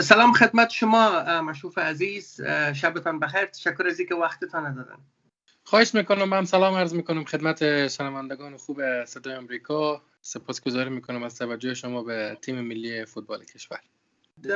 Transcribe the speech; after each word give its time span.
سلام 0.00 0.32
خدمت 0.32 0.70
شما 0.70 1.22
مشروف 1.42 1.78
عزیز. 1.78 2.40
شبتان 2.74 3.18
بخیر. 3.18 3.44
تشکر 3.44 3.86
از 3.86 3.98
اینکه 3.98 4.14
وقتتان 4.14 4.74
دادن 4.74 4.98
خواهش 5.64 5.94
می‌کنم. 5.94 6.28
من 6.28 6.44
سلام 6.44 6.74
عرض 6.74 6.94
می‌کنم 6.94 7.24
خدمت 7.24 7.88
شنوندگان 7.88 8.56
خوب 8.56 9.04
صدای 9.04 9.34
آمریکا. 9.34 10.02
سپاسگزاری 10.20 10.90
می‌کنم 10.90 11.22
از 11.22 11.38
توجه 11.38 11.74
شما 11.74 12.02
به 12.02 12.38
تیم 12.42 12.60
ملی 12.60 13.04
فوتبال 13.04 13.44
کشور. 13.44 13.80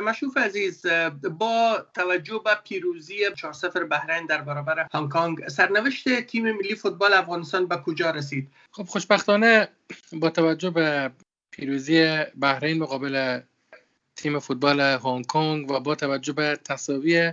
مشروف 0.04 0.36
عزیز 0.36 0.86
با 1.30 1.86
توجه 1.94 2.40
به 2.44 2.50
پیروزی 2.64 3.14
4 3.36 3.52
0 3.52 3.84
بحرین 3.84 4.26
در 4.26 4.42
برابر 4.42 4.86
هنگ 4.94 5.10
کنگ 5.10 5.48
سرنوشت 5.48 6.20
تیم 6.20 6.52
ملی 6.52 6.74
فوتبال 6.74 7.12
افغانستان 7.12 7.66
به 7.66 7.76
کجا 7.76 8.10
رسید؟ 8.10 8.48
خب 8.70 8.84
خوشبختانه 8.84 9.68
با 10.12 10.30
توجه 10.30 10.70
به 10.70 11.10
پیروزی 11.50 12.24
بحرین 12.40 12.78
مقابل 12.78 13.40
تیم 14.18 14.38
فوتبال 14.38 14.80
هنگ 14.80 15.26
کنگ 15.26 15.70
و 15.70 15.80
با 15.80 15.94
توجه 15.94 16.32
به 16.32 16.58
تصاوی 16.64 17.32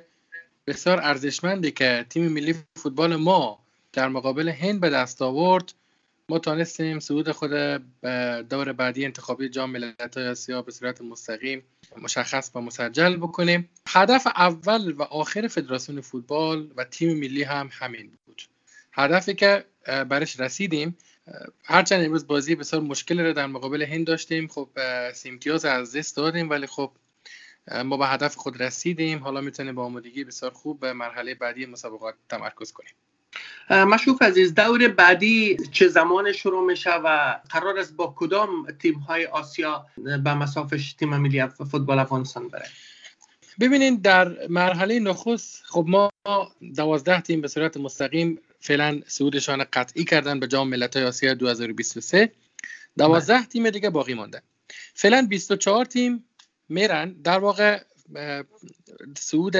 بسیار 0.67 1.01
ارزشمندی 1.01 1.71
که 1.71 2.05
تیم 2.09 2.27
ملی 2.27 2.55
فوتبال 2.75 3.15
ما 3.15 3.59
در 3.93 4.07
مقابل 4.07 4.49
هند 4.49 4.81
به 4.81 4.89
دست 4.89 5.21
آورد 5.21 5.73
ما 6.29 6.39
تانستیم 6.39 6.99
صعود 6.99 7.31
خود 7.31 7.49
به 8.01 8.45
دور 8.49 8.73
بعدی 8.73 9.05
انتخابی 9.05 9.49
جام 9.49 9.71
ملت‌های 9.71 10.27
آسیا 10.27 10.61
به 10.61 10.71
صورت 10.71 11.01
مستقیم 11.01 11.63
مشخص 12.01 12.51
و 12.55 12.61
مسجل 12.61 13.17
بکنیم. 13.17 13.69
هدف 13.87 14.27
اول 14.27 14.91
و 14.91 15.01
آخر 15.01 15.47
فدراسیون 15.47 16.01
فوتبال 16.01 16.71
و 16.77 16.83
تیم 16.83 17.19
ملی 17.19 17.43
هم 17.43 17.69
همین 17.71 18.11
بود. 18.25 18.41
هدفی 18.93 19.33
که 19.33 19.65
برش 19.85 20.39
رسیدیم 20.39 20.97
هرچند 21.63 22.05
امروز 22.05 22.27
بازی 22.27 22.55
بسیار 22.55 22.81
مشکل 22.81 23.19
رو 23.19 23.33
در 23.33 23.45
مقابل 23.45 23.81
هند 23.81 24.07
داشتیم 24.07 24.47
خب 24.47 24.69
سیمتیاز 25.13 25.65
از 25.65 25.95
دست 25.95 26.17
دادیم 26.17 26.49
ولی 26.49 26.67
خب 26.67 26.91
ما 27.85 27.97
به 27.97 28.07
هدف 28.07 28.35
خود 28.35 28.63
رسیدیم. 28.63 29.19
حالا 29.19 29.41
می‌تونیم 29.41 29.75
با 29.75 29.85
آمادگی 29.85 30.23
بسیار 30.23 30.51
خوب 30.51 30.79
به 30.79 30.93
مرحله 30.93 31.35
بعدی 31.35 31.65
مسابقات 31.65 32.15
تمرکز 32.29 32.71
کنیم. 32.71 32.93
مشروف 33.69 34.21
عزیز 34.21 34.55
دور 34.55 34.87
بعدی 34.87 35.57
چه 35.71 35.87
زمان 35.87 36.31
شروع 36.31 36.65
میشه 36.65 36.93
و 36.93 37.39
قرار 37.49 37.79
است 37.79 37.95
با 37.95 38.13
کدام 38.17 38.71
تیم 38.71 38.95
های 38.95 39.25
آسیا 39.25 39.85
به 39.97 40.33
مسافش 40.33 40.93
تیم 40.93 41.17
ملی 41.17 41.47
فوتبال 41.47 41.99
افغانستان 41.99 42.47
بره؟ 42.47 42.65
ببینید 43.59 44.01
در 44.01 44.47
مرحله 44.47 44.99
نخست 44.99 45.63
خب 45.65 45.85
ما 45.87 46.09
دوازده 46.75 47.21
تیم 47.21 47.41
به 47.41 47.47
صورت 47.47 47.77
مستقیم 47.77 48.39
فعلا 48.59 49.01
صعودشان 49.07 49.63
قطعی 49.73 50.05
کردن 50.05 50.39
به 50.39 50.47
جام 50.47 50.69
ملت‌های 50.69 51.05
آسیا 51.05 51.33
2023 51.33 52.31
دوازده 52.97 53.33
بله. 53.33 53.45
تیم 53.45 53.69
دیگه 53.69 53.89
باقی 53.89 54.13
مانده. 54.13 54.41
فعلا 54.93 55.27
24 55.29 55.85
تیم 55.85 56.25
میرن. 56.69 57.13
در 57.13 57.39
واقع 57.39 57.83
صعود 59.17 59.55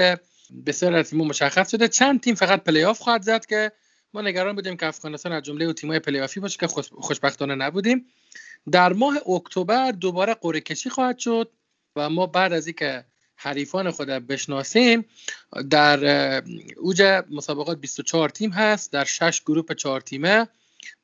بسیار 0.66 0.94
از 0.94 1.10
تیم 1.10 1.26
مشخص 1.26 1.70
شده. 1.70 1.88
چند 1.88 2.20
تیم 2.20 2.34
فقط 2.34 2.64
پلی 2.64 2.84
آف 2.84 2.98
خواهد 2.98 3.22
زد 3.22 3.46
که 3.46 3.72
ما 4.14 4.22
نگران 4.22 4.54
بودیم 4.54 4.76
که 4.76 4.86
افغانستان 4.86 5.32
از 5.32 5.42
جمله 5.42 5.72
تیم‌های 5.72 5.98
پلی 5.98 6.20
آفی 6.20 6.40
باشه 6.40 6.58
که 6.58 6.66
خوشبختانه 6.92 7.54
نبودیم. 7.54 8.06
در 8.70 8.92
ماه 8.92 9.16
اکتبر 9.28 9.92
دوباره 9.92 10.34
قرعه 10.34 10.60
کشی 10.60 10.90
خواهد 10.90 11.18
شد 11.18 11.52
و 11.96 12.10
ما 12.10 12.26
بعد 12.26 12.52
از 12.52 12.66
اینکه 12.66 13.04
حریفان 13.36 13.90
خود 13.90 14.08
بشناسیم 14.08 15.04
در 15.70 16.42
اوج 16.76 17.02
مسابقات 17.30 17.78
24 17.78 18.28
تیم 18.28 18.50
هست 18.50 18.92
در 18.92 19.04
6 19.04 19.42
گروه 19.46 19.74
4 19.74 20.00
تیمه 20.00 20.48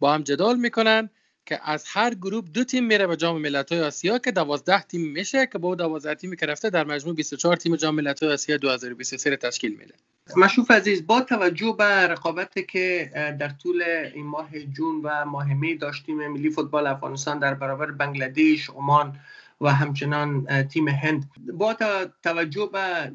با 0.01 0.15
هم 0.15 0.23
جدال 0.23 0.57
می‌کنن 0.57 1.11
که 1.47 1.61
از 1.65 1.85
هر 1.89 2.15
گروه 2.15 2.45
دو 2.55 2.65
تیم 2.65 2.85
میره 2.85 3.07
به 3.07 3.17
جام 3.17 3.41
ملت‌های 3.41 3.81
آسیا 3.81 4.19
که 4.19 4.31
12 4.31 4.83
تیم 4.83 5.13
میشه 5.13 5.47
که 5.47 5.59
با 5.59 5.75
12 5.75 6.15
تیمی 6.15 6.37
که 6.37 6.47
رفته 6.47 6.71
در 6.71 6.85
مجموع 6.85 7.15
24 7.15 7.57
تیم 7.57 7.77
جام 7.77 7.95
ملت‌های 7.95 8.33
آسیا 8.33 8.57
2023 8.57 9.37
تشکیل 9.37 9.77
میده. 9.77 9.95
مشروف 10.37 10.71
عزیز 10.71 11.07
با 11.07 11.21
توجه 11.21 11.75
به 11.79 11.85
رقابتی 11.85 12.63
که 12.63 13.11
در 13.41 13.49
طول 13.63 13.83
این 14.15 14.27
ماه 14.27 14.49
جون 14.73 15.01
و 15.05 15.25
ماه 15.25 15.55
می 15.55 15.77
داشتیم 15.77 16.29
ملی 16.29 16.51
فوتبال 16.51 16.87
افغانستان 16.87 17.39
در 17.39 17.55
برابر 17.55 17.91
بنگلادش، 17.91 18.71
عمان 18.71 19.21
و 19.63 19.69
همچنان 19.69 20.63
تیم 20.63 20.89
هند. 20.89 21.31
با 21.53 21.77
توجه 22.23 22.71
به 22.73 23.13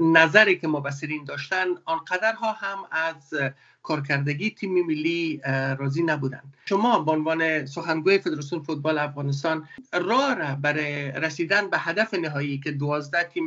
نظری 0.00 0.58
که 0.58 0.68
مبصرین 0.68 1.24
داشتن 1.24 1.66
آنقدرها 1.84 2.52
هم 2.52 2.78
از 2.90 3.34
کارکردگی 3.82 4.50
تیم 4.50 4.86
ملی 4.86 5.40
راضی 5.78 6.02
نبودند. 6.02 6.54
شما 6.64 6.98
به 6.98 7.12
عنوان 7.12 7.66
سخنگوی 7.66 8.18
فدراسیون 8.18 8.62
فوتبال 8.62 8.98
افغانستان 8.98 9.68
راه 9.92 10.34
را 10.34 10.54
برای 10.54 11.10
رسیدن 11.10 11.70
به 11.70 11.78
هدف 11.78 12.14
نهایی 12.14 12.58
که 12.58 12.70
دوازده 12.70 13.24
تیم 13.24 13.46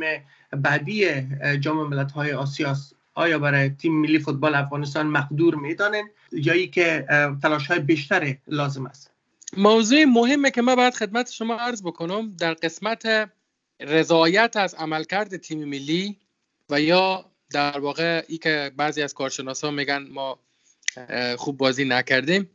بعدی 0.50 1.22
جام 1.60 1.88
ملت‌های 1.88 2.32
آسیا 2.32 2.76
آیا 3.14 3.38
برای 3.38 3.68
تیم 3.70 4.00
ملی 4.00 4.18
فوتبال 4.18 4.54
افغانستان 4.54 5.06
مقدور 5.06 5.54
می‌دانند؟ 5.54 6.04
یا 6.32 6.66
که 6.66 7.06
تلاش 7.42 7.66
های 7.66 7.78
بیشتر 7.78 8.36
لازم 8.48 8.86
است؟ 8.86 9.10
موضوع 9.56 10.04
مهمه 10.04 10.50
که 10.50 10.62
من 10.62 10.74
باید 10.74 10.94
خدمت 10.94 11.30
شما 11.30 11.54
عرض 11.54 11.82
بکنم. 11.82 12.30
در 12.30 12.54
قسمت 12.54 13.30
رضایت 13.80 14.56
از 14.56 14.74
عملکرد 14.74 15.36
تیم 15.36 15.64
ملی 15.64 16.16
و 16.70 16.80
یا 16.80 17.30
در 17.50 17.78
واقع 17.78 18.24
ای 18.28 18.38
که 18.38 18.72
بعضی 18.76 19.02
از 19.02 19.14
ها 19.62 19.70
میگن 19.70 20.06
ما 20.10 20.38
خوب 21.36 21.56
بازی 21.56 21.84
نکردیم. 21.84 22.50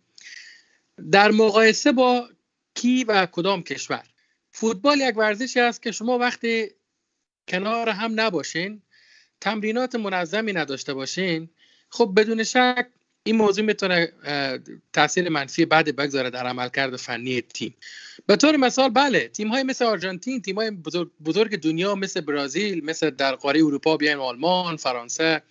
در 1.11 1.31
مقایسه 1.31 1.91
با 1.91 2.29
کی 2.73 3.03
و 3.03 3.25
کدام 3.25 3.63
کشور؟ 3.63 4.03
فوتبال 4.51 4.99
یک 5.01 5.17
ورزشی 5.17 5.59
است 5.59 5.83
که 5.83 5.91
شما 5.91 6.17
وقتی 6.17 6.71
کنار 7.47 7.89
هم 7.89 8.19
نباشین 8.19 8.81
تمرینات 9.41 9.95
منظمی 9.95 10.53
نداشته 10.53 10.93
باشین 10.93 11.49
خب 11.89 12.13
بدون 12.17 12.43
شک 12.43 12.87
این 13.27 13.35
موضوع 13.35 13.65
می‌تونه 13.65 14.11
تاثیر 14.93 15.29
منفی 15.29 15.65
بعد 15.65 15.95
بگذاره 15.95 16.29
در 16.29 16.47
عملکرد 16.47 16.95
فنی 16.95 17.41
تیم. 17.41 17.75
به 18.25 18.35
طور 18.35 18.55
مثال 18.55 18.89
بله 18.89 19.27
تیم 19.27 19.47
های 19.47 19.63
مثل 19.63 19.85
آرژانتین 19.85 20.41
تیم 20.41 20.55
های 20.55 20.71
بزرگ, 21.25 21.55
دنیا 21.55 21.95
مثل 21.95 22.21
برزیل 22.21 22.85
مثل 22.85 23.09
در 23.09 23.35
قاره 23.35 23.59
اروپا 23.59 23.97
بیاین 23.97 24.17
آلمان 24.17 24.77
فرانسه 24.77 25.41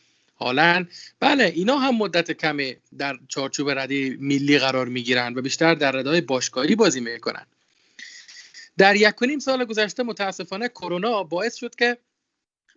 هالند. 0.41 0.91
بله 1.21 1.45
اینا 1.45 1.79
هم 1.79 1.97
مدت 1.97 2.33
کمی 2.33 2.77
در 2.99 3.19
چارچوب 3.29 3.71
ردی 3.71 4.17
ملی 4.21 4.59
قرار 4.59 4.89
می‌گیرن 4.89 5.35
و 5.35 5.43
بیشتر 5.43 5.75
در 5.75 5.93
ردای 5.93 6.21
باشگاهی 6.21 6.75
بازی 6.75 7.01
می‌کنن. 7.01 7.47
در 8.79 8.97
یک 8.97 9.23
نیم 9.23 9.39
سال 9.39 9.65
گذشته 9.65 10.03
متاسفانه 10.03 10.69
کرونا 10.69 11.23
باعث 11.23 11.55
شد 11.55 11.75
که 11.75 11.99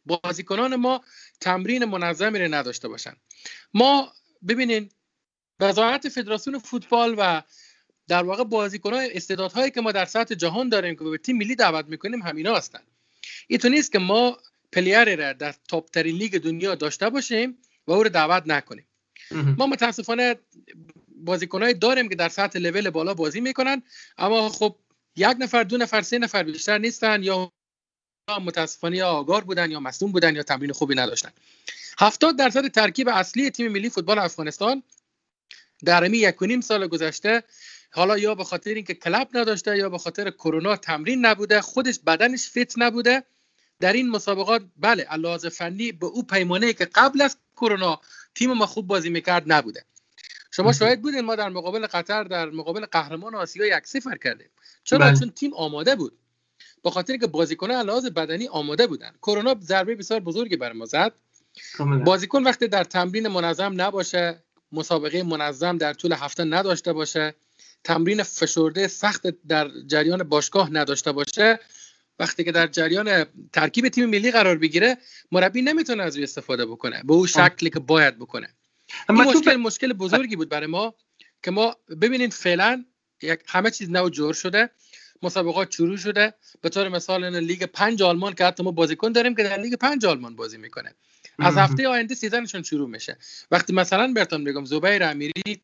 بازیکنان 0.05 0.75
ما 0.75 1.01
تمرین 1.41 1.85
منظمی 1.85 2.39
رو 2.39 2.53
نداشته 2.53 2.87
باشن 2.87 3.13
ما 3.73 4.13
ببینین 4.47 4.89
وزارت 5.59 6.09
فدراسیون 6.09 6.59
فوتبال 6.59 7.15
و 7.17 7.43
در 8.07 8.23
واقع 8.23 8.43
بازیکنان 8.43 9.07
استعدادهایی 9.11 9.71
که 9.71 9.81
ما 9.81 9.91
در 9.91 10.05
سطح 10.05 10.35
جهان 10.35 10.69
داریم 10.69 10.95
که 10.95 11.03
به 11.03 11.17
تیم 11.17 11.37
ملی 11.37 11.55
دعوت 11.55 11.85
می‌کنیم 11.85 12.21
همینا 12.21 12.55
هستن. 12.55 12.79
اینطور 13.47 13.71
نیست 13.71 13.91
که 13.91 13.99
ما 13.99 14.37
player 14.71 15.15
را 15.15 15.33
در 15.33 15.55
top 15.67 15.89
ترین 15.89 16.15
لیگ 16.15 16.37
دنیا 16.37 16.75
داشته 16.75 17.09
باشیم 17.09 17.57
و 17.87 17.91
او 17.91 18.03
رو 18.03 18.09
دعوت 18.09 18.43
نکنیم. 18.45 18.87
ما 19.31 19.67
متاسفانه 19.67 20.35
بازیکنایی 21.15 21.73
داریم 21.73 22.09
که 22.09 22.15
در 22.15 22.29
سطح 22.29 22.59
لول 22.59 22.89
بالا 22.89 23.13
بازی 23.13 23.41
می‌کنن 23.41 23.83
اما 24.17 24.49
خب 24.49 24.75
یک 25.15 25.35
نفر 25.39 25.63
دو 25.63 25.77
نفر 25.77 26.01
سه 26.01 26.19
نفر 26.19 26.43
بیشتر 26.43 26.77
نیستن 26.77 27.23
یا 27.23 27.51
متاسفانه 28.29 28.97
یا 28.97 29.07
آگار 29.07 29.43
بودن 29.43 29.71
یا 29.71 29.79
مصدوم 29.79 30.11
بودن 30.11 30.35
یا 30.35 30.43
تمرین 30.43 30.71
خوبی 30.71 30.95
نداشتن. 30.95 31.31
70 31.99 32.37
درصد 32.37 32.67
ترکیب 32.67 33.09
اصلی 33.09 33.49
تیم 33.49 33.71
ملی 33.71 33.89
فوتبال 33.89 34.19
افغانستان 34.19 34.83
در 35.85 36.05
امی 36.05 36.17
یک 36.17 36.41
و 36.41 36.45
نیم 36.45 36.61
سال 36.61 36.87
گذشته 36.87 37.43
حالا 37.91 38.17
یا 38.17 38.35
به 38.35 38.43
خاطر 38.43 38.73
اینکه 38.73 38.93
کلب 38.93 39.27
نداشته 39.33 39.77
یا 39.77 39.89
به 39.89 39.97
خاطر 39.97 40.29
کرونا 40.31 40.75
تمرین 40.75 41.25
نبوده 41.25 41.61
خودش 41.61 41.99
بدنش 41.99 42.49
فیت 42.49 42.73
نبوده 42.77 43.23
در 43.79 43.93
این 43.93 44.09
مسابقات 44.09 44.63
بله 44.77 45.03
علاوه 45.03 45.49
فنی 45.49 45.91
به 45.91 46.05
او 46.05 46.23
پیمانه 46.23 46.73
که 46.73 46.85
قبل 46.85 47.21
از 47.21 47.37
کرونا 47.55 48.01
تیم 48.35 48.53
ما 48.53 48.65
خوب 48.65 48.87
بازی 48.87 49.09
می‌کرد 49.09 49.43
نبوده. 49.51 49.85
شما 50.51 50.73
شاید 50.73 51.01
بودین 51.01 51.21
ما 51.21 51.35
در 51.35 51.49
مقابل 51.49 51.87
قطر 51.87 52.23
در 52.23 52.49
مقابل 52.49 52.85
قهرمان 52.85 53.35
آسیا 53.35 53.77
یک 53.77 53.87
صفر 53.87 54.17
کردیم. 54.17 54.49
چرا؟ 54.83 54.99
بله. 54.99 55.19
چون 55.19 55.29
تیم 55.29 55.53
آماده 55.53 55.95
بود. 55.95 56.17
به 56.83 56.91
خاطر 56.91 57.17
که 57.17 57.27
بازیکنان 57.27 57.77
علاوه 57.77 58.09
بدنی 58.09 58.47
آماده 58.47 58.87
بودن. 58.87 59.11
کرونا 59.21 59.55
ضربه 59.61 59.95
بسیار 59.95 60.19
بزرگی 60.19 60.55
بر 60.55 60.73
ما 60.73 60.85
زد. 60.85 61.13
بازیکن 62.05 62.43
وقتی 62.43 62.67
در 62.67 62.83
تمرین 62.83 63.27
منظم 63.27 63.81
نباشه 63.81 64.43
مسابقه 64.71 65.23
منظم 65.23 65.77
در 65.77 65.93
طول 65.93 66.13
هفته 66.13 66.43
نداشته 66.43 66.93
باشه 66.93 67.35
تمرین 67.83 68.23
فشرده 68.23 68.87
سخت 68.87 69.27
در 69.47 69.71
جریان 69.87 70.23
باشگاه 70.23 70.73
نداشته 70.73 71.11
باشه 71.11 71.59
وقتی 72.19 72.43
که 72.43 72.51
در 72.51 72.67
جریان 72.67 73.25
ترکیب 73.53 73.87
تیم 73.87 74.09
ملی 74.09 74.31
قرار 74.31 74.57
بگیره 74.57 74.97
مربی 75.31 75.61
نمی‌تونه 75.61 76.03
از 76.03 76.17
استفاده 76.17 76.65
بکنه. 76.65 77.03
به 77.03 77.13
اون 77.13 77.27
شکلی 77.27 77.69
که 77.69 77.79
باید 77.79 78.19
بکنه. 78.19 78.49
این 79.09 79.17
مشکل 79.17 79.55
مشکل 79.55 79.93
بزرگی 79.93 80.35
بود 80.35 80.49
برای 80.49 80.67
ما 80.67 80.93
که 81.43 81.51
ما 81.51 81.75
ببینید 82.01 82.33
فعلا 82.33 82.85
یک 83.21 83.39
همه 83.47 83.71
چیز 83.71 83.89
نو 83.89 84.09
جور 84.09 84.33
شده. 84.33 84.69
مسابقات 85.21 85.71
شروع 85.71 85.97
شده. 85.97 86.33
به 86.61 86.69
طور 86.69 86.89
مثال 86.89 87.23
این 87.23 87.35
لیگ 87.35 87.63
پنج 87.63 88.01
آلمان 88.01 88.33
که 88.33 88.45
حتی 88.45 88.63
ما 88.63 88.71
بازیکن 88.71 89.11
داریم 89.11 89.35
که 89.35 89.43
در 89.43 89.57
لیگ 89.57 89.73
پنج 89.73 90.05
آلمان 90.05 90.35
بازی 90.35 90.57
می‌کنه. 90.57 90.93
از 91.39 91.57
هفته 91.57 91.87
آینده 91.87 92.15
season 92.15 92.44
شون 92.44 92.63
شروع 92.63 92.89
میشه. 92.89 93.17
وقتی 93.51 93.73
مثلا 93.73 94.13
براتون 94.15 94.43
بگم 94.43 94.65
زبیر 94.65 95.03
امیری 95.03 95.61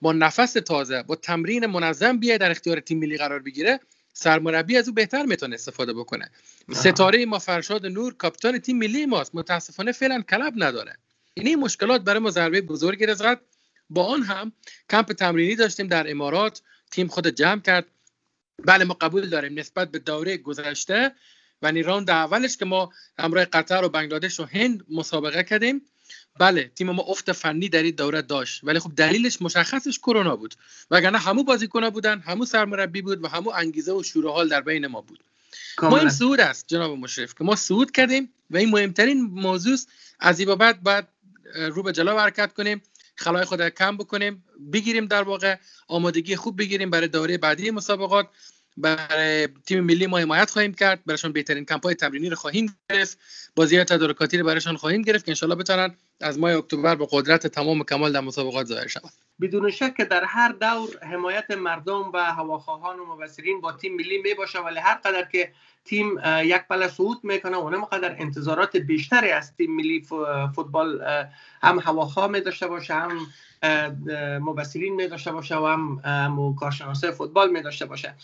با 0.00 0.12
نفس 0.12 0.52
تازه 0.52 1.02
با 1.02 1.16
تمرین 1.16 1.66
منظم 1.66 2.18
بیای 2.18 2.38
در 2.38 2.50
اختیار 2.50 2.80
تیم 2.80 2.98
ملی 2.98 3.16
قرار 3.16 3.38
بگیره 3.38 3.80
سرمربی 4.12 4.76
از 4.76 4.88
او 4.88 4.94
بهتر 4.94 5.24
می‌تونه 5.26 5.54
استفاده 5.54 5.92
بکنه. 5.92 6.30
ستاره 6.72 7.26
ما 7.26 7.38
فرشاد 7.38 7.86
نور 7.86 8.14
کاپیتان 8.14 8.58
تیم 8.58 8.78
ملی 8.78 9.06
ماست. 9.06 9.34
متاسفانه 9.34 9.92
فعلا 9.92 10.22
club 10.22 10.52
نداره. 10.56 10.96
این 11.34 11.58
مشکلات 11.58 12.00
برای 12.00 12.18
ما 12.18 12.30
ضربه 12.30 12.60
بزرگی 12.60 13.06
رزد 13.06 13.40
با 13.90 14.04
آن 14.04 14.22
هم 14.22 14.52
کمپ 14.90 15.12
تمرینی 15.12 15.56
داشتیم 15.56 15.86
در 15.86 16.10
امارات. 16.10 16.62
تیم 16.90 17.08
خود 17.08 17.28
جمع 17.28 17.60
کرد. 17.60 17.86
بله 18.58 18.84
ما 18.84 18.94
قبول 18.94 19.28
داریم 19.28 19.58
نسبت 19.58 19.90
به 19.90 19.98
دوره 19.98 20.36
گذشته 20.36 21.12
و 21.62 21.72
راند 21.72 22.10
اولش 22.10 22.56
که 22.56 22.64
ما 22.64 22.92
همراه 23.18 23.44
قطر 23.44 23.84
و 23.84 23.88
بنگلادش 23.88 24.40
و 24.40 24.44
هند 24.44 24.84
مسابقه 24.90 25.42
کردیم. 25.42 25.82
بله 26.38 26.70
تیم 26.74 26.90
ما 26.90 27.02
افت 27.02 27.32
فنی 27.32 27.68
در 27.68 27.82
این 27.82 27.94
دوره 27.94 28.22
داشت 28.22 28.64
ولی 28.64 28.78
خب 28.78 28.92
دلیلش 28.96 29.42
مشخصش 29.42 29.98
کرونا 29.98 30.36
بود. 30.36 30.54
وگرنه 30.90 31.18
همو 31.18 31.42
بازیکن‌ها 31.42 31.90
بودن 31.90 32.20
همو 32.20 32.44
سرمربی 32.44 33.02
بود 33.02 33.24
و 33.24 33.28
همو 33.28 33.50
انگیزه 33.50 33.92
و 33.92 34.02
شور 34.02 34.28
حال 34.28 34.48
در 34.48 34.60
بین 34.60 34.86
ما 34.86 35.00
بود. 35.00 35.24
ما 35.82 35.98
این 35.98 36.08
سعود 36.08 36.40
است 36.40 36.64
جناب 36.68 36.98
مشرف 36.98 37.34
که 37.34 37.44
ما 37.44 37.56
سعود 37.56 37.90
کردیم 37.90 38.32
و 38.50 38.56
این 38.56 38.70
مهمترین 38.70 39.22
موضوع 39.22 39.78
از 40.20 40.40
این 40.40 40.54
بعد 40.54 40.82
باید 40.82 41.04
رو 41.54 41.82
به 41.82 41.92
جلو 41.92 42.18
حرکت 42.18 42.52
کنیم. 42.52 42.82
خلای 43.14 43.44
خود 43.44 43.68
کم 43.68 43.96
بکنیم 43.96 44.44
بگیریم 44.72 45.06
در 45.06 45.22
واقع 45.22 45.56
آمادگی 45.88 46.36
خوب 46.36 46.58
بگیریم 46.58 46.90
برای 46.90 47.08
دوره 47.08 47.38
بعدی 47.38 47.70
مسابقات. 47.70 48.28
برای 48.76 49.48
تیم 49.66 49.80
ملی 49.80 50.06
ما 50.06 50.18
حمایت 50.18 50.50
خواهیم 50.50 50.74
کرد. 50.74 51.04
برایشان 51.06 51.32
بهترین 51.32 51.64
کمپای 51.64 51.94
تمرینی 51.94 52.30
رو 52.30 52.36
خواهیم 52.36 52.76
گرفت. 52.90 53.18
بازی 53.56 53.84
تدارکاتی 53.84 54.38
رو 54.38 54.46
برایشان 54.46 54.76
خواهیم 54.76 55.02
گرفت 55.02 55.24
که 55.24 55.30
انشالله 55.30 55.54
بتونن 55.54 55.96
از 56.20 56.38
ماه 56.38 56.56
اکتبر 56.56 56.94
به 56.94 57.08
قدرت 57.10 57.46
تمام 57.46 57.84
کمال 57.84 58.12
در 58.12 58.20
مسابقات 58.20 58.66
ظاهر 58.66 58.86
شوند 58.86 59.12
بدون 59.40 59.70
شک 59.70 59.94
که 59.96 60.04
در 60.04 60.24
هر 60.24 60.48
دور 60.48 60.98
حمایت 61.02 61.50
مردم 61.50 62.10
و 62.14 62.18
هواخواهان 62.18 62.98
و 62.98 63.14
مبصرین 63.14 63.60
با 63.60 63.72
تیم 63.72 63.96
ملی 63.96 64.22
می 64.22 64.34
باشه 64.34 64.58
ولی 64.58 64.78
هر 64.78 64.94
قدر 64.94 65.24
که 65.24 65.52
تیم 65.84 66.18
یک 66.44 66.62
پله 66.70 66.88
صعود 66.88 67.24
می‌کنه 67.24 67.56
اونم 67.56 67.84
قدر 67.84 68.16
انتظارات 68.18 68.76
بیشتری 68.76 69.30
از 69.30 69.56
تیم 69.56 69.76
ملی 69.76 70.06
فوتبال 70.54 71.04
هم 71.62 71.78
هواخواه 71.78 72.30
می 72.30 72.40
داشته 72.40 72.66
باشه 72.66 72.94
هم 72.94 73.26
مبصرین 74.40 74.94
می 74.94 75.08
داشته 75.08 75.32
باشه 75.32 75.56
و 75.56 75.66
هم 76.04 76.54
کارشناسه 76.60 77.10
فوتبال 77.10 77.50
می 77.50 77.62
داشته 77.62 77.86
باشه. 77.86 78.14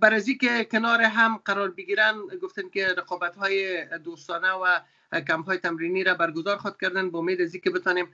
برای 0.00 0.34
که 0.34 0.64
کنار 0.64 1.00
هم 1.00 1.40
قرار 1.44 1.70
بگیرن 1.70 2.14
گفتن 2.42 2.68
که 2.68 2.86
رقابت 2.98 3.36
های 3.36 3.86
دوستانه 3.98 4.50
و 4.50 4.80
کمپ 5.12 5.46
های 5.46 5.58
تمرینی 5.58 6.04
را 6.04 6.14
برگزار 6.14 6.56
خود 6.56 6.80
کردن 6.80 7.10
با 7.10 7.18
امید 7.18 7.40
از 7.40 7.56
که 7.56 7.70
بتانیم 7.70 8.06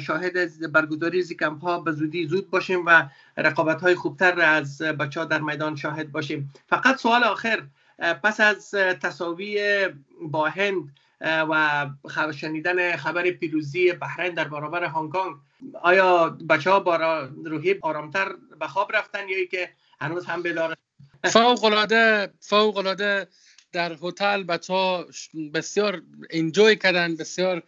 شاهد 0.00 0.72
برگزاری 0.72 1.20
از 1.20 1.32
کمپ 1.32 1.62
ها 1.62 1.80
به 1.80 1.92
زودی 1.92 2.26
زود 2.26 2.50
باشیم 2.50 2.86
و 2.86 3.08
رقابت 3.36 3.80
های 3.80 3.94
خوبتر 3.94 4.40
از 4.40 4.78
بچه 4.82 5.20
ها 5.20 5.26
در 5.26 5.40
میدان 5.40 5.76
شاهد 5.76 6.12
باشیم. 6.12 6.52
فقط 6.68 6.96
سوال 6.96 7.24
آخر 7.24 7.62
پس 8.22 8.40
از 8.40 8.70
تصاوی 9.02 9.88
با 10.22 10.48
هند 10.48 10.92
و 11.20 11.86
شنیدن 12.34 12.96
خبر 12.96 13.30
پیروزی 13.30 13.92
بحرین 13.92 14.34
در 14.34 14.48
برابر 14.48 14.84
هنگ 14.84 15.12
کنگ 15.12 15.36
آیا 15.82 16.38
بچه 16.48 16.70
ها 16.70 16.80
با 16.80 17.28
روحی 17.44 17.78
آرامتر 17.82 18.32
به 18.60 18.66
خواب 18.66 18.96
رفتن 18.96 19.28
یا 19.28 19.44
که 19.44 19.70
هنوز 20.00 20.26
هم 20.26 20.42
بیدار؟ 20.42 20.76
فوق 21.24 21.64
العاده 21.64 22.32
فوق 22.40 22.76
العاده 22.76 23.28
در 23.72 23.96
هتل 24.02 24.42
بچه 24.42 24.72
ها 24.72 25.06
بسیار 25.54 26.02
انجوی 26.30 26.76
کردن 26.76 27.16
بسیار 27.16 27.62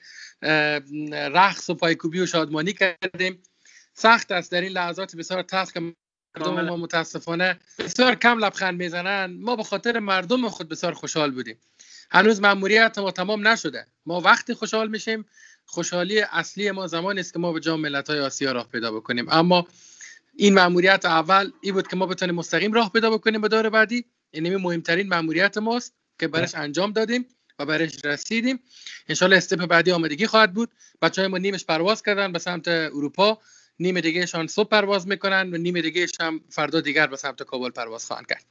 رقص 1.13 1.71
و 1.71 1.75
پایکوبی 1.75 2.21
و 2.21 2.27
شادمانی 2.27 2.73
کردیم. 2.73 3.43
سخت 3.95 4.33
است 4.33 4.53
در 4.53 4.61
این 4.61 4.73
لحظات 4.73 5.17
بسیار 5.17 5.43
تلخ 5.43 5.73
که 5.73 5.81
مردم 6.37 6.69
ما 6.69 6.77
متاسفانه 6.77 7.61
بسیار 7.79 8.15
کم 8.15 8.45
لبخند 8.45 8.79
می‌زنن. 8.79 9.37
ما 9.41 9.57
به 9.57 9.63
خاطر 9.63 9.99
مردم 9.99 10.49
خود 10.49 10.69
بسیار 10.69 10.93
خوشحال 10.93 11.31
بودیم. 11.31 11.57
هنوز 12.11 12.41
مأموریت 12.41 12.99
ما 12.99 13.11
تمام 13.11 13.49
نشده. 13.49 13.87
ما 14.07 14.21
وقتی 14.21 14.55
خوشحال 14.55 14.89
میشیم 14.89 15.27
خوشحالی 15.65 16.21
اصلی 16.21 16.71
ما 16.71 16.87
زمانی 16.87 17.21
است 17.21 17.33
که 17.33 17.39
ما 17.39 17.53
به 17.53 17.61
جام 17.61 17.81
ملت‌های 17.81 18.21
آسیا 18.21 18.53
راه 18.53 18.69
پیدا 18.69 18.93
بکنیم. 18.93 19.27
اما 19.31 19.67
این 20.37 20.55
مأموریت 20.55 21.05
اول 21.05 21.51
این 21.61 21.75
بود 21.75 21.89
که 21.89 21.97
ما 21.97 22.07
بتونیم 22.07 22.35
مستقیم 22.35 22.73
راه 22.73 22.93
پیدا 22.93 23.11
بکنیم 23.11 23.41
به 23.41 23.49
دور 23.49 23.69
بعدی. 23.69 24.05
این 24.31 24.57
مهمترین 24.57 25.09
مأموریت 25.09 25.59
ماست 25.59 25.95
که 26.19 26.29
برش 26.29 26.55
انجام 26.55 26.93
دادیم 26.93 27.27
و 27.59 27.67
برش 27.67 28.05
رسیدیم. 28.05 28.61
انشالله 29.09 29.37
استپ 29.37 29.67
بعدی 29.67 29.93
آمادگی 29.93 30.27
خواهد 30.27 30.53
بود. 30.53 30.71
بچه 31.03 31.23
های 31.23 31.31
ما 31.31 31.39
نیمش 31.39 31.65
پرواز 31.65 32.03
کردن 32.03 32.33
به 32.33 32.39
سمت 32.39 32.69
اروپا. 32.69 33.39
نیم 33.79 34.01
دیگه 34.01 34.27
شان 34.27 34.47
صبح 34.47 34.69
پرواز 34.69 35.09
می‌کنن 35.09 35.55
و 35.55 35.57
نیم 35.57 35.81
دیگه 35.81 36.07
هم 36.21 36.41
فردا 36.51 36.81
دیگر 36.81 37.07
به 37.07 37.17
سمت 37.17 37.43
کابل 37.43 37.71
پرواز 37.71 38.07
خواهند 38.07 38.27
کرد. 38.27 38.45